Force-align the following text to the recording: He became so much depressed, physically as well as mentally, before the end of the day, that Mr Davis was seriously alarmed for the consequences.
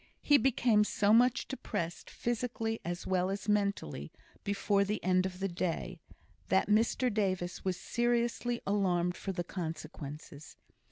He 0.23 0.39
became 0.39 0.83
so 0.83 1.13
much 1.13 1.47
depressed, 1.47 2.09
physically 2.09 2.79
as 2.83 3.05
well 3.05 3.29
as 3.29 3.47
mentally, 3.47 4.11
before 4.43 4.83
the 4.83 5.03
end 5.03 5.27
of 5.27 5.37
the 5.39 5.47
day, 5.47 5.99
that 6.47 6.67
Mr 6.67 7.13
Davis 7.13 7.63
was 7.63 7.77
seriously 7.79 8.61
alarmed 8.65 9.15
for 9.15 9.31
the 9.31 9.43
consequences. 9.43 10.57